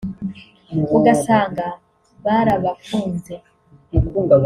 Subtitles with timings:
[0.97, 1.65] ugasanga
[2.25, 3.33] barabafunze